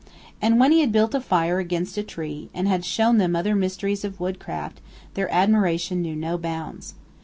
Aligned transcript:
And 0.41 0.59
when 0.59 0.71
he 0.71 0.79
had 0.79 0.91
built 0.91 1.13
a 1.13 1.21
fire 1.21 1.59
against 1.59 1.95
a 1.95 2.01
tree, 2.01 2.49
and 2.55 2.67
had 2.67 2.83
shown 2.83 3.19
them 3.19 3.35
other 3.35 3.53
mysteries 3.53 4.03
of 4.03 4.19
woodcraft, 4.19 4.81
their 5.13 5.31
admiration 5.31 6.01
knew 6.01 6.15
no 6.15 6.39
bounds. 6.39 6.95